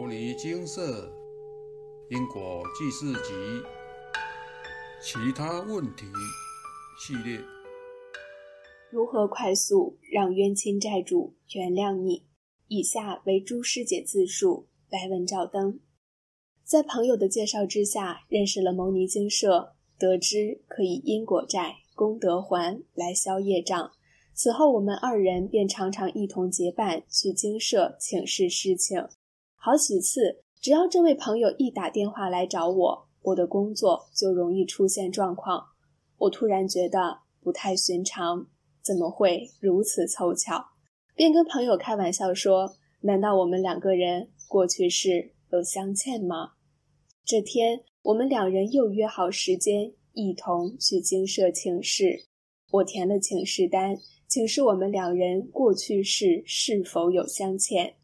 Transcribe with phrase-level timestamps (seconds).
[0.00, 1.12] 摩尼精舍
[2.08, 3.34] 因果记事集
[5.02, 6.06] 其他问题
[6.98, 7.38] 系列：
[8.90, 12.24] 如何快速让冤亲债主原谅你？
[12.68, 15.80] 以下为朱师姐自述，来文照灯。
[16.64, 23.92] 在朋友的介绍之下，认识了牟尼精舍，得知可以因果债、功德还来消业障。
[24.32, 29.06] 此后，我们二人便常常一同结伴去精舍请示事情。
[29.62, 35.62] 好几次，只要这位朋友一打电话来找我，我的工作就容易出现状况。
[36.16, 38.46] 我突然觉得不太寻常，
[38.82, 40.64] 怎么会如此凑巧？
[41.14, 46.52] 便跟朋友开玩笑说：“难道我们两个人过去式有相欠吗？”
[47.22, 52.24] 这天，我们两人又约好时间，一同去精舍请示。
[52.70, 57.96] 我填了请示单，请示我们两人过去式是否有相欠。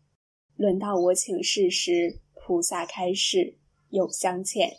[0.57, 3.59] 轮到我请示时，菩萨开示
[3.91, 4.79] 有相欠。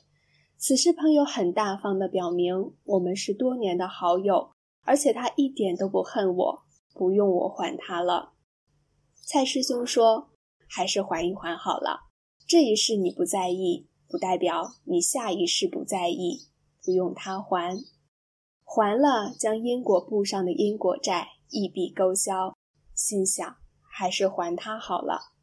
[0.57, 6.63] 此时朋友很大方的表明，我们是多年的好友，而且他一点都不恨我，
[6.95, 8.33] 不用我还他了。
[9.23, 10.31] 蔡师兄说
[10.67, 12.07] ：“还是还一还好了。
[12.47, 16.47] 这一世你不在意，不代表你下一世不在意，
[16.83, 17.77] 不用他还。
[18.63, 22.57] 还了，将因果簿上的因果债一笔勾销。
[22.95, 23.57] 心想，
[23.91, 25.33] 还是还他好了。”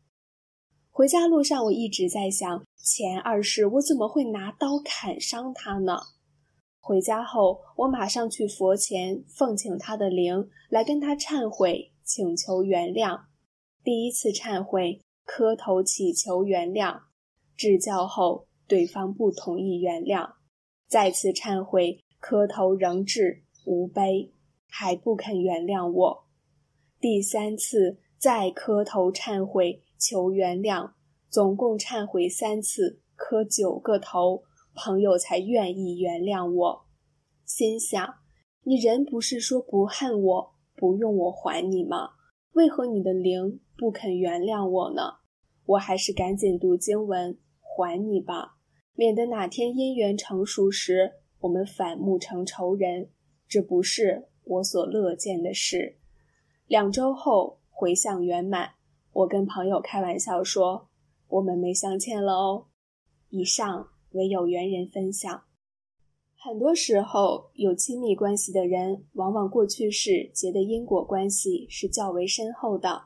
[0.97, 5.99] 回家路上，我一直在想，前二世我怎么会拿刀砍伤他呢？
[6.79, 13.23] 回家后，我马上去佛前奉请他的灵来跟他忏悔，请求原谅。
[13.83, 17.01] 第一次忏悔，磕头祈求原谅，
[17.57, 20.35] 致教后对方不同意原谅，
[20.87, 24.33] 再次忏悔，磕头仍至无悲，
[24.69, 26.27] 还不肯原谅我。
[27.01, 29.81] 第三次再磕头忏悔。
[30.07, 30.93] 求原谅，
[31.31, 34.43] 总共忏悔三次，磕九个头，
[34.75, 36.85] 朋友才愿意原谅我。
[37.47, 38.17] 心想：
[38.65, 42.11] 你人不是说不恨我，不用我还你吗？
[42.53, 45.21] 为何你的灵不肯原谅我呢？
[45.65, 48.57] 我还是赶紧读经文还你吧，
[48.93, 53.09] 免得哪天姻缘成熟时，我们反目成仇人，
[53.49, 55.97] 这不是我所乐见的事。
[56.67, 58.73] 两周后，回向圆满。
[59.15, 60.89] 我跟朋友开玩笑说
[61.29, 62.67] ：“我们没相欠了哦。”
[63.31, 65.45] 以上为有缘人分享。
[66.37, 73.05] 很多时候，有亲密关系的人，往往过去世结的因果关系是较为深厚的。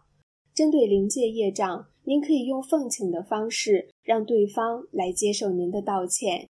[0.54, 6.48] 针对灵界业障，您可以用奉请的方式，让对方来接受您的道歉。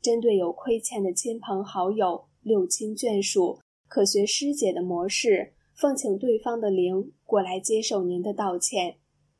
[0.00, 5.54] 针对有亏欠的亲朋好友、六亲眷属，可学师姐的模式。
[5.74, 8.96] 奉请对方的灵过来接受您的道歉。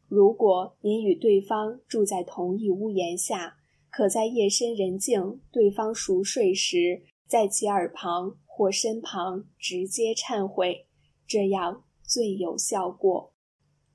[0.06, 3.56] 如果您与对方住在同一屋檐下，
[3.90, 10.86] 可在夜深人静、对方熟睡时，在其耳旁或身旁直接忏悔，
[11.26, 13.34] 这样最有效果。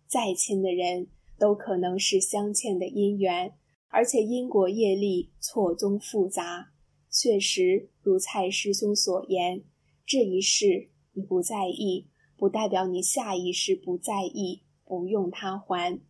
[0.07, 1.07] 再亲的人
[1.39, 3.53] 都可能是相欠的因缘，
[3.87, 6.73] 而且因果业力错综复杂。
[7.09, 9.63] 确实如蔡师兄所言，
[10.05, 12.07] 这一世你不在意。
[12.37, 16.01] 不代表你下意识不在意，不用他还。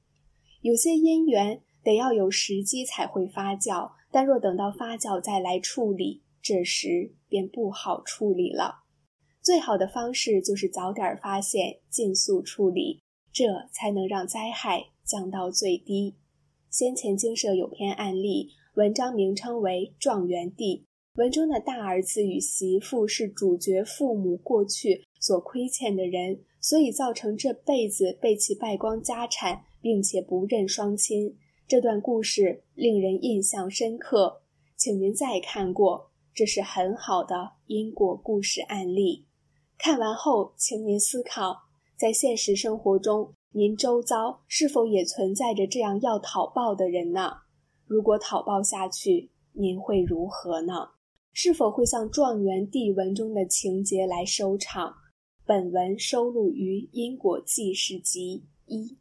[0.61, 8.83] 有些因缘得要有时机才会发酵，但若等到发酵再来处理，这时便不好处理了。
[9.41, 16.15] 最好的方式就是早点发现，尽速处理，这才能让灾害降到最低。
[16.71, 20.87] 先前经社有篇案例，文章名称为《状元地》。
[21.15, 31.37] 文中的大儿子与媳妇是主角父母过去所亏欠的人，所以造成这辈子被其败光家产，并且不认双亲。
[31.67, 34.41] 这段故事令人印象深刻，
[34.75, 39.25] 请您再看过，这是很好的因果故事案例。
[39.77, 41.63] 看完后，请您思考，
[41.95, 47.31] 在现实生活中，您周遭是否也存在着这样要讨报的人呢？
[47.85, 50.89] 如果讨报下去，您会如何呢？
[51.37, 54.95] 是否会像《状元地》文中的情节来收场？
[55.45, 58.97] 本文收录于《因果记事集》一。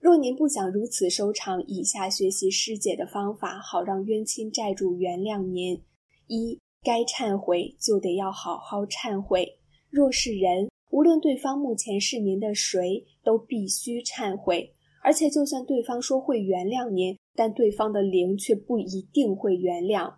[0.00, 5.80] 若您不想如此收场，以下学习师姐的方法，好让冤亲债主原谅您：
[6.26, 9.60] 一、该忏悔就得要好好忏悔。
[9.88, 14.74] 若是人，无论对方目前是您的谁，都必须忏悔。
[15.00, 20.12] 而且，就算对方说会原谅您，但对方的灵却不一定会原谅。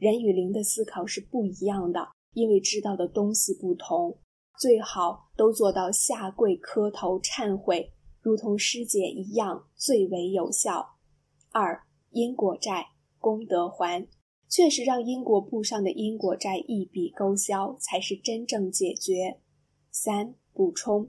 [0.00, 4.18] 人与灵的思考是不一样的，因为知道的东西不同。
[4.58, 7.92] 最好都做到下跪磕头忏悔，
[8.22, 10.96] 如同师姐一样最为有效。
[11.52, 11.82] 二、
[12.12, 12.86] 因果债，
[13.18, 14.08] 功德还。
[14.48, 19.38] 确实让因果簿上的因果债一笔勾销，才是真正解决。
[19.90, 21.06] 三、补充，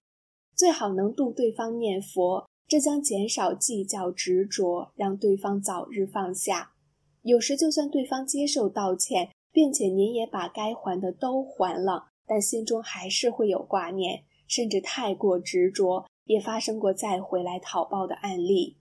[0.53, 6.70] 最好能度对方念佛，这将减少计较执着，让对方早日放下。
[7.23, 18.77] 有时就算对方接受道歉，并且您也把该还的都还了，但心中还是会有挂念，甚至太过执着，也发生过再回来讨报的案例。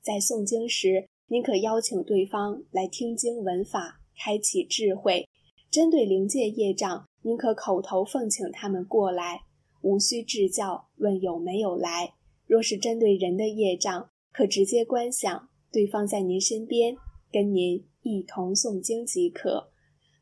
[0.00, 3.98] 在诵经时，您可邀请对方来听经闻法。
[4.22, 5.26] 开启智慧，
[5.70, 9.40] 针对灵界业障，您可口头奉请他们过来，
[9.80, 12.12] 无需致教，问有没有来。
[12.46, 16.94] 若是针对人的业障，可直接观想对方在您身边，
[17.32, 19.70] 跟您一同诵经即可。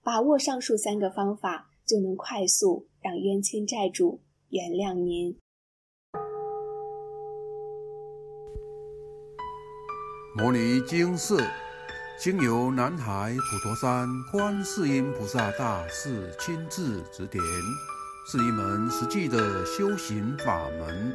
[0.02, 5.36] 把握上述三个方法，就能快速让冤亲债主原谅您。
[10.36, 11.42] 摩尼经寺。
[12.20, 17.40] 经由南海普陀山观世音菩萨大士亲自指点，
[18.26, 21.14] 是一门实际的修行法门，